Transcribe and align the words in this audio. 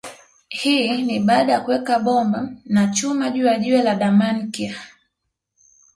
Hii 0.49 1.01
ni 1.01 1.19
baada 1.19 1.53
ya 1.53 1.61
kuweka 1.61 1.99
bomba 1.99 2.49
na 2.65 2.87
chuma 2.87 3.29
juu 3.29 3.45
ya 3.45 3.59
jiwe 3.59 3.81
la 3.83 3.95
Damankia 3.95 4.75